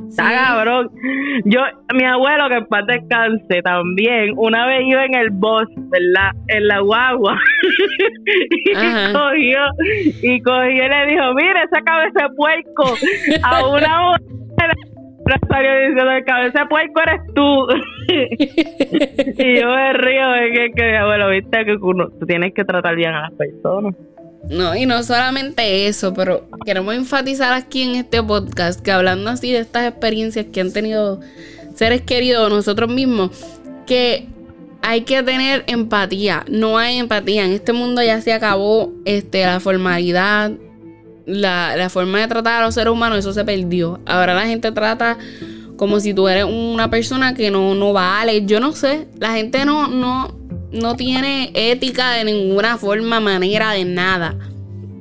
Está 0.09 0.31
cabrón. 0.31 0.89
Yo, 1.45 1.61
mi 1.93 2.03
abuelo, 2.03 2.49
que 2.49 2.55
en 2.55 2.65
paz 2.67 2.85
descanse 2.87 3.61
también, 3.63 4.33
una 4.37 4.67
vez 4.67 4.81
iba 4.85 5.05
en 5.05 5.15
el 5.15 5.29
bus, 5.31 5.67
¿verdad? 5.89 6.31
En 6.47 6.67
la 6.67 6.79
guagua. 6.79 7.37
y 8.65 9.13
cogió, 9.13 9.59
y 10.21 10.41
cogió 10.41 10.85
y 10.85 10.89
le 10.89 11.05
dijo, 11.07 11.33
mire 11.33 11.63
esa 11.63 11.81
cabeza 11.81 12.27
de 12.27 12.35
puerco 12.35 12.83
a 13.43 13.67
una 13.67 14.01
mujer 14.01 14.71
salió 15.47 15.79
diciendo 15.79 16.11
el 16.11 16.25
cabeza 16.25 16.59
de 16.61 16.65
puerco 16.67 17.01
eres 17.01 17.21
tú 17.33 17.67
y 19.43 19.59
yo 19.59 19.67
me 19.67 19.93
río 19.93 20.29
de 20.29 20.51
que, 20.51 20.71
que 20.75 20.97
abuelo 20.97 21.29
viste 21.29 21.65
que 21.65 21.75
uno, 21.75 22.09
tú 22.19 22.25
tienes 22.25 22.53
que 22.53 22.63
tratar 22.65 22.95
bien 22.95 23.13
a 23.13 23.21
las 23.21 23.33
personas 23.33 23.95
no, 24.51 24.75
y 24.75 24.85
no 24.85 25.01
solamente 25.03 25.87
eso, 25.87 26.13
pero 26.13 26.47
queremos 26.65 26.93
enfatizar 26.93 27.53
aquí 27.53 27.83
en 27.83 27.95
este 27.95 28.21
podcast 28.21 28.81
que 28.81 28.91
hablando 28.91 29.29
así 29.29 29.51
de 29.51 29.59
estas 29.59 29.87
experiencias 29.87 30.45
que 30.51 30.61
han 30.61 30.73
tenido 30.73 31.21
seres 31.73 32.01
queridos 32.01 32.49
nosotros 32.49 32.89
mismos, 32.89 33.31
que 33.87 34.27
hay 34.81 35.01
que 35.01 35.23
tener 35.23 35.63
empatía. 35.67 36.43
No 36.49 36.77
hay 36.77 36.97
empatía. 36.97 37.45
En 37.45 37.51
este 37.51 37.71
mundo 37.71 38.03
ya 38.03 38.19
se 38.21 38.33
acabó 38.33 38.91
este, 39.05 39.45
la 39.45 39.59
formalidad, 39.59 40.51
la, 41.25 41.75
la 41.77 41.89
forma 41.89 42.19
de 42.19 42.27
tratar 42.27 42.61
a 42.61 42.65
los 42.65 42.75
seres 42.75 42.91
humanos, 42.91 43.19
eso 43.19 43.33
se 43.33 43.45
perdió. 43.45 43.99
Ahora 44.05 44.33
la 44.33 44.47
gente 44.47 44.71
trata 44.71 45.17
como 45.77 45.99
si 45.99 46.13
tú 46.13 46.27
eres 46.27 46.43
una 46.43 46.89
persona 46.89 47.33
que 47.33 47.51
no, 47.51 47.73
no 47.73 47.93
vale. 47.93 48.45
Yo 48.45 48.59
no 48.59 48.73
sé. 48.73 49.07
La 49.17 49.33
gente 49.33 49.65
no, 49.65 49.87
no, 49.87 50.35
no 50.73 50.95
tiene 50.95 51.51
ética 51.53 52.11
de 52.11 52.25
ninguna 52.25 52.77
forma, 52.77 53.19
manera, 53.19 53.71
de 53.71 53.85
nada. 53.85 54.35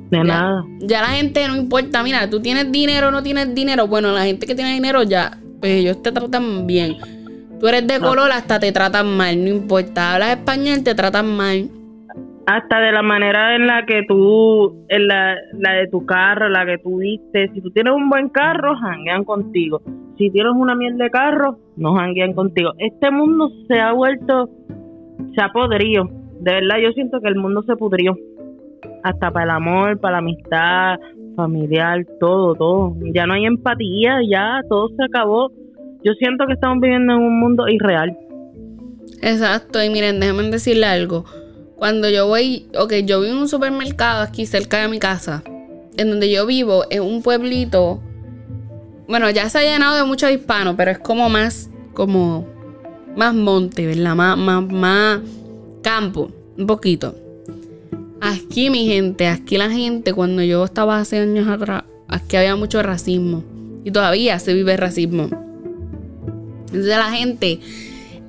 De 0.09 0.23
nada. 0.23 0.65
Ya 0.79 1.01
la 1.01 1.07
gente 1.09 1.47
no 1.47 1.55
importa, 1.55 2.03
mira, 2.03 2.29
tú 2.29 2.41
tienes 2.41 2.71
dinero 2.71 3.07
o 3.07 3.11
no 3.11 3.23
tienes 3.23 3.55
dinero. 3.55 3.87
Bueno, 3.87 4.11
la 4.11 4.23
gente 4.23 4.45
que 4.45 4.55
tiene 4.55 4.73
dinero 4.73 5.03
ya, 5.03 5.37
pues 5.59 5.73
ellos 5.73 6.03
te 6.03 6.11
tratan 6.11 6.67
bien. 6.67 6.97
Tú 7.59 7.67
eres 7.67 7.87
de 7.87 7.99
color, 7.99 8.31
hasta 8.31 8.59
te 8.59 8.71
tratan 8.71 9.15
mal, 9.15 9.41
no 9.41 9.49
importa. 9.49 10.15
Hablas 10.15 10.37
español, 10.37 10.83
te 10.83 10.95
tratan 10.95 11.37
mal. 11.37 11.69
Hasta 12.47 12.79
de 12.79 12.91
la 12.91 13.03
manera 13.03 13.55
en 13.55 13.67
la 13.67 13.85
que 13.85 14.01
tú, 14.07 14.83
en 14.89 15.07
la, 15.07 15.35
la 15.53 15.73
de 15.73 15.87
tu 15.87 16.03
carro, 16.05 16.49
la 16.49 16.65
que 16.65 16.79
tú 16.79 16.97
viste. 16.97 17.49
Si 17.53 17.61
tú 17.61 17.69
tienes 17.69 17.93
un 17.93 18.09
buen 18.09 18.29
carro, 18.29 18.75
janguean 18.75 19.23
contigo. 19.23 19.81
Si 20.17 20.29
tienes 20.31 20.53
una 20.55 20.75
miel 20.75 20.97
de 20.97 21.09
carro, 21.11 21.59
no 21.77 21.93
janguean 21.93 22.33
contigo. 22.33 22.71
Este 22.79 23.11
mundo 23.11 23.51
se 23.67 23.79
ha 23.79 23.93
vuelto 23.93 24.49
se 25.35 25.41
ha 25.41 25.49
podrido. 25.51 26.05
De 26.39 26.53
verdad, 26.53 26.77
yo 26.81 26.91
siento 26.91 27.19
que 27.21 27.27
el 27.27 27.35
mundo 27.35 27.63
se 27.63 27.75
pudrió. 27.75 28.17
Hasta 29.03 29.31
para 29.31 29.45
el 29.45 29.51
amor, 29.51 29.99
para 29.99 30.13
la 30.13 30.17
amistad, 30.19 30.99
familiar, 31.35 32.05
todo, 32.19 32.55
todo. 32.55 32.95
Ya 33.13 33.25
no 33.25 33.33
hay 33.33 33.45
empatía, 33.45 34.19
ya 34.29 34.61
todo 34.69 34.89
se 34.89 35.03
acabó. 35.03 35.51
Yo 36.03 36.13
siento 36.13 36.45
que 36.47 36.53
estamos 36.53 36.79
viviendo 36.81 37.13
en 37.13 37.19
un 37.19 37.39
mundo 37.39 37.67
irreal. 37.67 38.17
Exacto, 39.21 39.83
y 39.83 39.89
miren, 39.89 40.19
déjenme 40.19 40.43
decirle 40.49 40.85
algo. 40.85 41.25
Cuando 41.75 42.09
yo 42.09 42.27
voy, 42.27 42.67
ok, 42.77 42.93
yo 43.05 43.21
vivo 43.21 43.33
en 43.33 43.39
un 43.39 43.47
supermercado 43.47 44.23
aquí 44.23 44.45
cerca 44.45 44.81
de 44.81 44.87
mi 44.87 44.99
casa, 44.99 45.43
en 45.97 46.09
donde 46.09 46.31
yo 46.31 46.45
vivo, 46.45 46.83
en 46.89 47.03
un 47.03 47.21
pueblito. 47.21 48.01
Bueno, 49.07 49.29
ya 49.29 49.49
se 49.49 49.59
ha 49.59 49.61
llenado 49.61 49.95
de 49.95 50.03
muchos 50.03 50.31
hispanos, 50.31 50.75
pero 50.77 50.91
es 50.91 50.99
como 50.99 51.29
más, 51.29 51.69
como 51.93 52.47
más 53.15 53.33
monte, 53.33 53.85
¿verdad? 53.85 54.15
Más, 54.15 54.37
más, 54.37 54.71
más 54.71 55.19
campo, 55.81 56.31
un 56.57 56.67
poquito. 56.67 57.15
Aquí, 58.21 58.69
mi 58.69 58.85
gente, 58.87 59.27
aquí 59.27 59.57
la 59.57 59.69
gente, 59.69 60.13
cuando 60.13 60.43
yo 60.43 60.63
estaba 60.63 60.99
hace 60.99 61.19
años 61.19 61.47
atrás, 61.47 61.83
aquí 62.07 62.35
había 62.37 62.55
mucho 62.55 62.81
racismo. 62.83 63.43
Y 63.83 63.91
todavía 63.91 64.37
se 64.37 64.53
vive 64.53 64.77
racismo. 64.77 65.29
Entonces 66.67 66.97
la 66.97 67.11
gente 67.11 67.59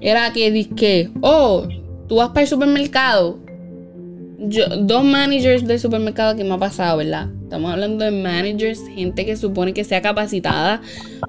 era 0.00 0.32
que 0.32 0.50
dice, 0.50 1.10
oh, 1.20 1.68
tú 2.08 2.16
vas 2.16 2.30
para 2.30 2.42
el 2.42 2.48
supermercado. 2.48 3.38
Yo, 4.44 4.64
dos 4.76 5.04
managers 5.04 5.64
del 5.66 5.78
supermercado 5.78 6.34
que 6.34 6.42
me 6.42 6.54
ha 6.54 6.58
pasado, 6.58 6.96
¿verdad? 6.96 7.28
Estamos 7.44 7.72
hablando 7.72 8.04
de 8.04 8.10
managers, 8.10 8.80
gente 8.92 9.24
que 9.24 9.36
supone 9.36 9.72
que 9.72 9.84
sea 9.84 10.02
capacitada 10.02 10.82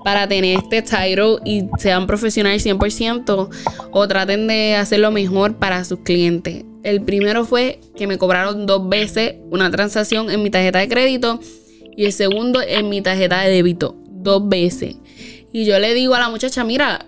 para 0.04 0.28
tener 0.28 0.58
este 0.58 0.82
title 0.82 1.38
y 1.46 1.66
sean 1.78 2.08
profesionales 2.08 2.66
100% 2.66 3.50
o 3.92 4.08
traten 4.08 4.48
de 4.48 4.76
hacerlo 4.76 5.12
mejor 5.12 5.58
para 5.58 5.84
sus 5.84 6.00
clientes. 6.00 6.66
El 6.82 7.04
primero 7.04 7.46
fue 7.46 7.80
que 7.96 8.08
me 8.08 8.18
cobraron 8.18 8.66
dos 8.66 8.90
veces 8.90 9.36
una 9.52 9.70
transacción 9.70 10.32
en 10.32 10.42
mi 10.42 10.50
tarjeta 10.50 10.80
de 10.80 10.90
crédito 10.90 11.40
y 11.96 12.06
el 12.06 12.14
segundo 12.14 12.62
en 12.62 12.90
mi 12.90 13.04
tarjeta 13.04 13.42
de 13.42 13.52
débito, 13.52 13.96
dos 14.10 14.50
veces. 14.50 14.96
Y 15.52 15.66
yo 15.66 15.78
le 15.78 15.94
digo 15.94 16.16
a 16.16 16.20
la 16.20 16.30
muchacha, 16.30 16.64
mira, 16.64 17.06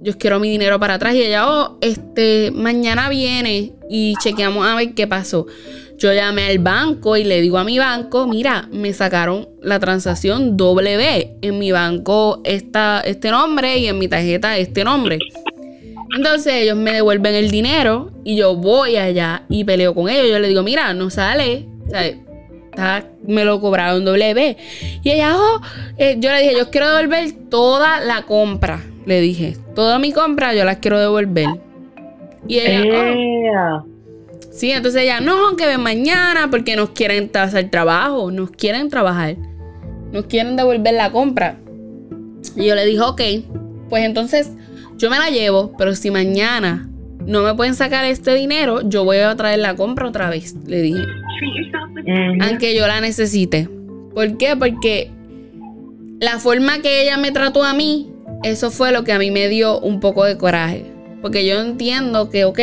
yo 0.00 0.16
quiero 0.18 0.38
mi 0.38 0.50
dinero 0.50 0.78
para 0.78 0.94
atrás 0.94 1.14
y 1.14 1.22
ella, 1.22 1.48
oh, 1.48 1.78
este, 1.80 2.50
mañana 2.52 3.08
viene 3.08 3.72
y 3.88 4.14
chequeamos 4.22 4.66
a 4.66 4.74
ver 4.74 4.94
qué 4.94 5.06
pasó. 5.06 5.46
Yo 5.98 6.12
llamé 6.12 6.46
al 6.46 6.58
banco 6.58 7.16
y 7.16 7.24
le 7.24 7.40
digo 7.40 7.56
a 7.56 7.64
mi 7.64 7.78
banco, 7.78 8.26
mira, 8.26 8.68
me 8.70 8.92
sacaron 8.92 9.48
la 9.62 9.80
transacción 9.80 10.56
W. 10.56 11.38
En 11.40 11.58
mi 11.58 11.72
banco 11.72 12.42
está 12.44 13.00
este 13.00 13.30
nombre 13.30 13.78
y 13.78 13.86
en 13.86 13.98
mi 13.98 14.06
tarjeta 14.06 14.58
este 14.58 14.84
nombre. 14.84 15.18
Entonces 16.14 16.52
ellos 16.52 16.76
me 16.76 16.92
devuelven 16.92 17.34
el 17.34 17.50
dinero 17.50 18.10
y 18.24 18.36
yo 18.36 18.54
voy 18.54 18.96
allá 18.96 19.44
y 19.48 19.64
peleo 19.64 19.94
con 19.94 20.10
ellos. 20.10 20.28
Yo 20.28 20.38
le 20.38 20.48
digo, 20.48 20.62
mira, 20.62 20.92
no 20.92 21.08
sale. 21.08 21.66
me 23.26 23.44
lo 23.44 23.60
cobraron 23.60 24.04
W. 24.04 24.56
Y 25.02 25.10
ella, 25.10 25.34
oh, 25.36 25.60
eh, 25.96 26.16
yo 26.18 26.30
le 26.30 26.42
dije, 26.42 26.58
yo 26.58 26.70
quiero 26.70 26.94
devolver 26.94 27.32
toda 27.48 28.00
la 28.00 28.22
compra. 28.22 28.82
Le 29.06 29.20
dije, 29.20 29.56
toda 29.74 29.98
mi 29.98 30.12
compra 30.12 30.52
yo 30.54 30.64
la 30.64 30.80
quiero 30.80 30.98
devolver. 30.98 31.46
Y 32.48 32.58
ella, 32.58 32.82
oh, 33.82 33.86
Sí, 34.50 34.70
entonces 34.70 35.02
ella, 35.02 35.20
no, 35.20 35.54
que 35.56 35.66
ven 35.66 35.82
mañana 35.82 36.48
porque 36.50 36.76
nos 36.76 36.90
quieren 36.90 37.30
hacer 37.34 37.70
trabajo, 37.70 38.30
nos 38.30 38.50
quieren 38.50 38.88
trabajar, 38.88 39.36
nos 40.12 40.26
quieren 40.26 40.56
devolver 40.56 40.94
la 40.94 41.12
compra. 41.12 41.58
Y 42.56 42.66
yo 42.66 42.74
le 42.74 42.86
dije, 42.86 43.00
ok, 43.00 43.20
pues 43.88 44.04
entonces 44.04 44.50
yo 44.96 45.10
me 45.10 45.18
la 45.18 45.28
llevo, 45.28 45.72
pero 45.76 45.94
si 45.94 46.10
mañana 46.10 46.88
no 47.26 47.42
me 47.42 47.54
pueden 47.54 47.74
sacar 47.74 48.04
este 48.06 48.34
dinero, 48.34 48.80
yo 48.88 49.04
voy 49.04 49.18
a 49.18 49.36
traer 49.36 49.58
la 49.58 49.76
compra 49.76 50.08
otra 50.08 50.30
vez, 50.30 50.56
le 50.66 50.80
dije. 50.80 51.04
Aunque 52.40 52.74
yo 52.74 52.86
la 52.86 53.00
necesite. 53.00 53.68
¿Por 54.14 54.38
qué? 54.38 54.56
Porque 54.56 55.10
la 56.18 56.38
forma 56.38 56.80
que 56.80 57.02
ella 57.02 57.18
me 57.18 57.30
trató 57.32 57.62
a 57.62 57.74
mí, 57.74 58.10
eso 58.42 58.70
fue 58.70 58.92
lo 58.92 59.04
que 59.04 59.12
a 59.12 59.18
mí 59.18 59.30
me 59.30 59.48
dio 59.48 59.78
un 59.80 60.00
poco 60.00 60.24
de 60.24 60.36
coraje. 60.36 60.84
Porque 61.22 61.46
yo 61.46 61.60
entiendo 61.60 62.30
que, 62.30 62.44
ok, 62.44 62.60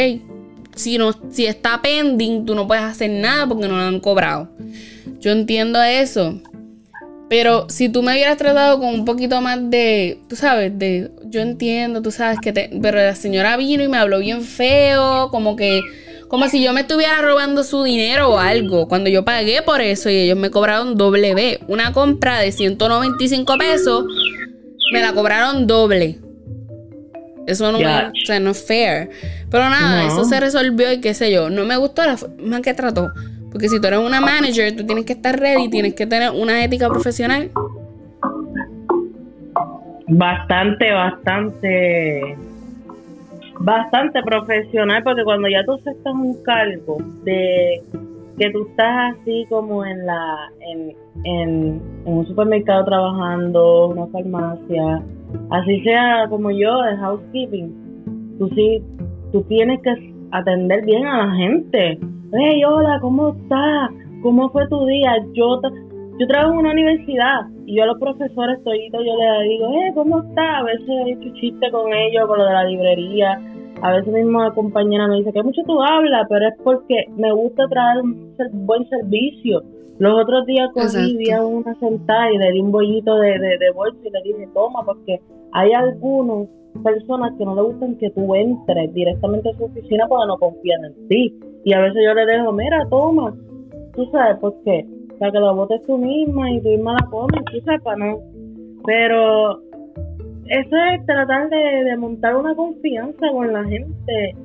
si, 0.76 0.98
no, 0.98 1.12
si 1.32 1.46
está 1.46 1.82
pending, 1.82 2.46
tú 2.46 2.56
no 2.56 2.68
puedes 2.68 2.84
hacer 2.84 3.10
nada 3.10 3.48
porque 3.48 3.68
no 3.68 3.78
lo 3.78 3.84
han 3.84 4.00
cobrado. 4.00 4.50
Yo 5.20 5.32
entiendo 5.32 5.82
eso. 5.82 6.40
Pero 7.30 7.68
si 7.70 7.90
tú 7.90 8.04
me 8.04 8.14
hubieras 8.14 8.38
tratado 8.38 8.80
con 8.80 8.90
un 8.90 9.06
poquito 9.06 9.42
más 9.42 9.58
de, 9.70 10.20
tú 10.30 10.36
sabes, 10.36 10.78
de, 10.78 11.10
yo 11.26 11.42
entiendo, 11.42 12.02
tú 12.02 12.12
sabes 12.12 12.38
que 12.40 12.54
te, 12.54 12.70
pero 12.82 12.98
la 12.98 13.16
señora 13.16 13.58
vino 13.58 13.84
y 13.84 13.88
me 13.88 13.98
habló 13.98 14.20
bien 14.20 14.44
feo, 14.44 15.30
como 15.32 15.56
que, 15.56 15.82
como 16.28 16.48
si 16.48 16.62
yo 16.62 16.74
me 16.74 16.82
estuviera 16.82 17.22
robando 17.22 17.64
su 17.64 17.82
dinero 17.84 18.30
o 18.30 18.38
algo, 18.38 18.88
cuando 18.88 19.10
yo 19.10 19.26
pagué 19.26 19.64
por 19.64 19.82
eso 19.82 20.10
y 20.12 20.18
ellos 20.18 20.38
me 20.38 20.52
cobraron 20.52 20.96
doble 20.96 21.34
B. 21.34 21.60
Una 21.68 21.92
compra 21.92 22.40
de 22.40 22.52
195 22.52 23.58
pesos, 23.58 24.06
me 24.94 25.02
la 25.02 25.14
cobraron 25.14 25.68
doble. 25.68 26.20
Eso 27.46 27.72
no, 27.72 27.80
no 27.80 28.50
es 28.52 28.66
fair. 28.66 29.10
Pero 29.50 29.70
nada, 29.70 30.06
eso 30.06 30.24
se 30.24 30.40
resolvió 30.40 30.94
y 30.94 31.02
qué 31.02 31.14
sé 31.14 31.32
yo. 31.32 31.50
No 31.50 31.66
me 31.66 31.76
gustó 31.76 32.06
la 32.06 32.16
forma 32.16 32.62
que 32.62 32.74
trató. 32.74 33.12
Porque 33.52 33.70
si 33.70 33.80
tú 33.80 33.88
eres 33.88 34.00
una 34.00 34.22
manager, 34.22 34.76
tú 34.76 34.86
tienes 34.86 35.06
que 35.06 35.14
estar 35.14 35.38
ready, 35.40 35.70
tienes 35.70 35.94
que 35.94 36.08
tener 36.08 36.32
una 36.32 36.64
ética 36.64 36.90
profesional. 36.90 37.52
Bastante, 40.08 40.92
bastante. 40.92 42.38
Bastante 43.60 44.22
profesional, 44.24 45.04
porque 45.04 45.24
cuando 45.24 45.48
ya 45.48 45.64
tú 45.66 45.74
aceptas 45.74 46.14
un 46.14 46.42
cargo 46.44 46.98
de 47.24 47.82
que 48.38 48.50
tú 48.52 48.66
estás 48.70 49.16
así 49.16 49.46
como 49.50 49.86
en 49.86 50.06
la 50.06 50.52
en, 50.60 50.96
en, 51.24 51.82
en 52.06 52.14
un 52.14 52.26
supermercado 52.28 52.86
trabajando, 52.86 53.90
una 53.90 54.08
farmacia, 54.08 55.04
así 55.52 55.82
sea 55.82 56.28
como 56.30 56.52
yo 56.52 56.82
de 56.82 56.98
housekeeping, 56.98 58.36
tú 58.40 58.50
sí, 58.50 58.82
tú 59.32 59.44
tienes 59.44 59.80
que 59.82 60.14
atender 60.32 60.86
bien 60.86 61.06
a 61.06 61.28
la 61.28 61.36
gente. 61.36 62.00
Hey, 62.32 62.64
hola, 62.66 63.00
¿cómo 63.02 63.30
estás? 63.30 63.92
¿Cómo 64.24 64.50
fue 64.50 64.68
tu 64.68 64.86
día? 64.88 65.12
Yo 65.34 65.62
yo 66.20 66.28
trabajo 66.28 66.54
en 66.54 66.60
una 66.60 66.72
universidad 66.72 67.42
y 67.66 67.76
yo 67.76 67.84
a 67.84 67.88
los 67.88 68.00
profesores 68.00 68.64
toditos 68.64 69.02
yo 69.04 69.14
les 69.18 69.50
digo, 69.50 69.68
hey, 69.74 69.92
¿cómo 69.96 70.22
estás? 70.22 70.60
A 70.60 70.64
veces 70.64 70.88
he 70.88 71.12
hecho 71.12 71.34
chiste 71.40 71.72
con 71.72 71.92
ellos, 71.92 72.28
con 72.28 72.38
lo 72.38 72.46
de 72.46 72.54
la 72.54 72.64
librería. 72.66 73.42
A 73.84 73.92
veces 73.92 74.14
mismo 74.14 74.42
la 74.42 74.52
compañera 74.52 75.10
me 75.10 75.18
dice 75.18 75.34
que 75.34 75.44
mucho 75.44 75.62
tú 75.66 75.82
hablas, 75.84 76.26
pero 76.30 76.48
es 76.48 76.54
porque 76.64 77.06
me 77.18 77.34
gusta 77.34 77.68
traer 77.68 78.02
un 78.02 78.34
buen 78.66 78.88
servicio. 78.88 79.62
Los 80.00 80.24
otros 80.24 80.46
días 80.46 80.70
cogí, 80.74 81.18
vi 81.18 81.32
a 81.32 81.46
una 81.46 81.78
sentada 81.80 82.32
y 82.32 82.38
le 82.38 82.54
di 82.54 82.62
un 82.62 82.72
bollito 82.72 83.18
de, 83.18 83.38
de, 83.38 83.72
bolsa 83.76 84.00
y 84.02 84.10
le 84.10 84.22
dije, 84.24 84.50
toma, 84.54 84.86
porque 84.86 85.20
hay 85.52 85.74
algunas 85.74 86.48
personas 86.82 87.34
que 87.38 87.44
no 87.44 87.56
le 87.56 87.62
gustan 87.62 87.98
que 87.98 88.10
tú 88.12 88.34
entres 88.34 88.94
directamente 88.94 89.50
a 89.50 89.58
su 89.58 89.66
oficina 89.66 90.06
porque 90.08 90.28
no 90.28 90.38
confían 90.38 90.86
en 90.86 91.08
ti. 91.10 91.38
Y 91.66 91.74
a 91.74 91.82
veces 91.82 92.04
yo 92.06 92.14
le 92.14 92.26
dejo, 92.26 92.54
mira, 92.54 92.88
toma, 92.90 93.36
tú 93.96 94.06
sabes 94.14 94.38
por 94.38 94.56
qué, 94.64 94.88
para 95.20 95.34
que 95.34 95.40
lo 95.40 95.56
botes 95.56 95.82
tú 95.86 95.98
misma 95.98 96.50
y 96.52 96.62
tú 96.62 96.70
misma 96.70 96.94
la 96.94 97.06
comes, 97.08 97.44
tú 97.52 97.60
sepas, 97.70 97.98
¿no? 97.98 98.18
Pero 98.86 99.60
eso 100.48 100.76
es 100.76 101.06
tratar 101.06 101.50
de, 101.50 101.96
montar 101.98 102.36
una 102.36 102.54
confianza 102.56 103.28
con 103.32 103.54
la 103.54 103.64
gente 103.64 104.36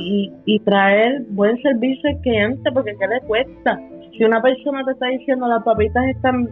y, 0.00 0.32
y, 0.44 0.60
traer 0.60 1.22
buen 1.30 1.60
servicio 1.62 2.10
al 2.10 2.20
cliente, 2.20 2.70
porque 2.72 2.96
¿qué 2.98 3.06
le 3.06 3.20
cuesta? 3.22 3.80
Si 4.16 4.24
una 4.24 4.40
persona 4.40 4.84
te 4.84 4.92
está 4.92 5.06
diciendo 5.06 5.46
las 5.48 5.62
papitas 5.62 6.04
están, 6.06 6.48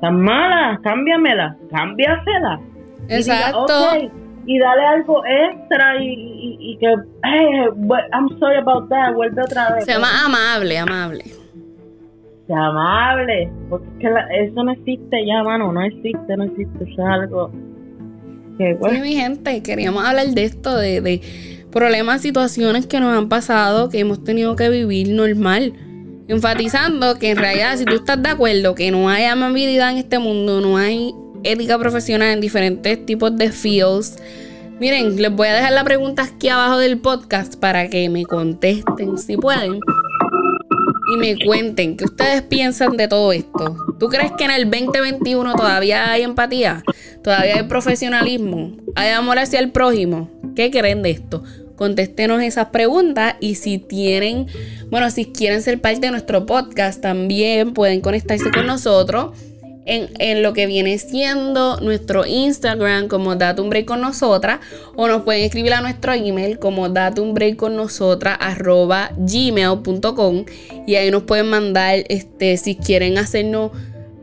tan 0.00 0.20
malas, 0.20 0.80
cámbiamelas, 0.80 1.56
cámbiaselas. 1.70 2.60
Exacto. 3.08 3.74
Y, 4.46 4.58
dale 4.58 4.86
algo 4.86 5.22
extra 5.26 6.00
y, 6.00 6.56
y, 6.60 6.76
que, 6.78 6.94
hey, 7.24 7.66
I'm 8.12 8.28
sorry 8.38 8.58
about 8.58 8.88
that, 8.90 9.12
vuelve 9.14 9.42
otra 9.42 9.74
vez. 9.74 9.84
Se 9.84 9.92
llama 9.92 10.08
amable, 10.24 10.78
amable. 10.78 11.24
Amable, 12.54 13.50
porque 13.68 13.86
es 13.86 13.98
que 14.00 14.44
eso 14.44 14.62
no 14.62 14.72
existe 14.72 15.26
ya, 15.26 15.42
mano, 15.42 15.72
no 15.72 15.82
existe, 15.82 16.36
no 16.36 16.44
existe, 16.44 16.84
eso 16.84 16.92
es 16.92 17.08
algo 17.08 17.50
que, 18.58 18.78
Sí, 18.90 19.00
mi 19.00 19.14
gente, 19.14 19.62
queríamos 19.62 20.04
hablar 20.04 20.28
de 20.28 20.44
esto, 20.44 20.76
de, 20.76 21.00
de 21.00 21.20
problemas, 21.70 22.22
situaciones 22.22 22.86
que 22.86 23.00
nos 23.00 23.16
han 23.16 23.28
pasado, 23.28 23.88
que 23.88 23.98
hemos 23.98 24.22
tenido 24.24 24.56
que 24.56 24.70
vivir 24.70 25.10
normal 25.10 25.72
enfatizando 26.28 27.18
que 27.18 27.30
en 27.30 27.36
realidad 27.36 27.76
si 27.76 27.84
tú 27.84 27.94
estás 27.94 28.22
de 28.22 28.30
acuerdo 28.30 28.74
que 28.74 28.90
no 28.90 29.08
hay 29.08 29.24
amabilidad 29.24 29.92
en 29.92 29.98
este 29.98 30.18
mundo, 30.18 30.60
no 30.60 30.76
hay 30.76 31.14
ética 31.44 31.78
profesional 31.78 32.30
en 32.30 32.40
diferentes 32.40 33.04
tipos 33.06 33.36
de 33.36 33.50
fields, 33.50 34.18
miren, 34.80 35.20
les 35.20 35.32
voy 35.32 35.48
a 35.48 35.54
dejar 35.54 35.72
la 35.72 35.84
pregunta 35.84 36.24
aquí 36.24 36.48
abajo 36.48 36.78
del 36.78 36.98
podcast 36.98 37.56
para 37.56 37.88
que 37.88 38.08
me 38.08 38.24
contesten 38.24 39.18
si 39.18 39.36
pueden 39.36 39.80
y 41.06 41.16
me 41.16 41.36
cuenten 41.44 41.96
qué 41.96 42.04
ustedes 42.04 42.42
piensan 42.42 42.96
de 42.96 43.08
todo 43.08 43.32
esto. 43.32 43.76
¿Tú 43.98 44.08
crees 44.08 44.32
que 44.32 44.44
en 44.44 44.50
el 44.50 44.70
2021 44.70 45.54
todavía 45.54 46.10
hay 46.10 46.22
empatía? 46.22 46.82
¿Todavía 47.22 47.56
hay 47.56 47.62
profesionalismo? 47.64 48.76
¿Hay 48.94 49.10
amor 49.10 49.38
hacia 49.38 49.60
el 49.60 49.70
prójimo? 49.70 50.30
¿Qué 50.54 50.70
creen 50.70 51.02
de 51.02 51.10
esto? 51.10 51.42
Contéstenos 51.76 52.42
esas 52.42 52.68
preguntas 52.70 53.36
y 53.40 53.56
si 53.56 53.78
tienen, 53.78 54.46
bueno, 54.90 55.10
si 55.10 55.26
quieren 55.26 55.62
ser 55.62 55.80
parte 55.80 56.00
de 56.00 56.10
nuestro 56.10 56.46
podcast, 56.46 57.02
también 57.02 57.74
pueden 57.74 58.00
conectarse 58.00 58.50
con 58.50 58.66
nosotros 58.66 59.36
en, 59.86 60.42
lo 60.42 60.52
que 60.52 60.66
viene 60.66 60.98
siendo 60.98 61.80
nuestro 61.80 62.26
Instagram 62.26 63.08
como 63.08 63.36
Date 63.36 63.60
un 63.60 63.70
Break 63.70 63.86
con 63.86 64.00
Nosotras 64.00 64.60
o 64.96 65.08
nos 65.08 65.22
pueden 65.22 65.44
escribir 65.44 65.72
a 65.74 65.80
nuestro 65.80 66.12
email 66.12 66.58
como 66.58 66.88
Date 66.88 67.20
un 67.20 67.34
Break 67.34 67.56
con 67.56 67.76
Nosotras 67.76 68.36
arroba 68.40 69.10
gmail.com 69.16 70.44
y 70.86 70.96
ahí 70.96 71.10
nos 71.10 71.22
pueden 71.22 71.48
mandar 71.48 72.04
este, 72.08 72.56
si 72.56 72.74
quieren 72.74 73.16
hacernos 73.16 73.70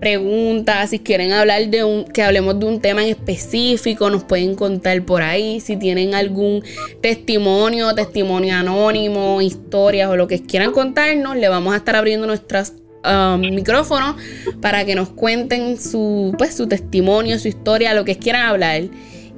preguntas, 0.03 0.89
si 0.89 0.99
quieren 0.99 1.31
hablar 1.31 1.69
de 1.69 1.85
un, 1.85 2.03
que 2.03 2.21
hablemos 2.23 2.59
de 2.59 2.65
un 2.65 2.81
tema 2.81 3.03
en 3.03 3.09
específico, 3.09 4.09
nos 4.09 4.25
pueden 4.25 4.53
contar 4.53 5.01
por 5.05 5.21
ahí. 5.21 5.61
Si 5.61 5.77
tienen 5.77 6.13
algún 6.13 6.61
testimonio, 6.99 7.95
testimonio 7.95 8.53
anónimo, 8.55 9.41
historias 9.41 10.09
o 10.09 10.17
lo 10.17 10.27
que 10.27 10.41
quieran 10.41 10.73
contarnos, 10.73 11.37
le 11.37 11.47
vamos 11.47 11.73
a 11.73 11.77
estar 11.77 11.95
abriendo 11.95 12.27
nuestros 12.27 12.73
um, 13.05 13.39
micrófonos 13.39 14.15
para 14.61 14.85
que 14.85 14.95
nos 14.95 15.09
cuenten 15.09 15.77
su, 15.77 16.33
pues, 16.37 16.55
su 16.55 16.67
testimonio, 16.67 17.37
su 17.39 17.47
historia, 17.47 17.93
lo 17.93 18.05
que 18.05 18.15
quieran 18.15 18.47
hablar. 18.47 18.83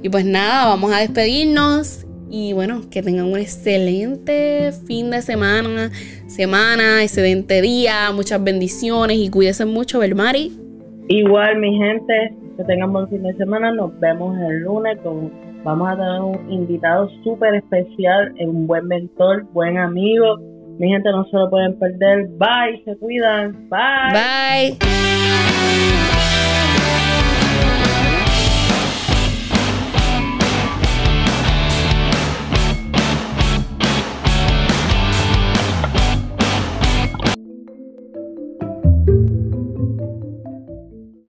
Y 0.02 0.08
pues 0.08 0.24
nada, 0.24 0.66
vamos 0.66 0.92
a 0.92 0.98
despedirnos 0.98 2.06
y 2.28 2.52
bueno, 2.52 2.82
que 2.90 3.02
tengan 3.02 3.26
un 3.26 3.38
excelente 3.38 4.72
fin 4.86 5.10
de 5.10 5.22
semana, 5.22 5.90
semana, 6.26 7.02
excelente 7.02 7.62
día, 7.62 8.10
muchas 8.12 8.42
bendiciones 8.42 9.16
y 9.18 9.30
cuídense 9.30 9.64
mucho, 9.64 10.00
Belmari. 10.00 10.52
Igual, 11.08 11.58
mi 11.58 11.76
gente, 11.78 12.34
que 12.56 12.64
tengan 12.64 12.92
buen 12.92 13.08
fin 13.08 13.22
de 13.22 13.34
semana. 13.36 13.72
Nos 13.72 13.98
vemos 14.00 14.36
el 14.40 14.60
lunes 14.60 14.98
con. 15.02 15.30
Vamos 15.62 15.88
a 15.88 15.96
tener 15.96 16.20
un 16.20 16.52
invitado 16.52 17.08
súper 17.24 17.56
especial, 17.56 18.32
un 18.38 18.66
buen 18.66 18.86
mentor, 18.86 19.44
buen 19.52 19.78
amigo. 19.78 20.36
Mi 20.78 20.88
gente 20.88 21.10
no 21.10 21.24
se 21.24 21.36
lo 21.36 21.48
pueden 21.48 21.78
perder. 21.78 22.28
Bye, 22.38 22.82
se 22.84 22.96
cuidan. 22.98 23.68
Bye. 23.68 24.12
Bye. 24.12 24.78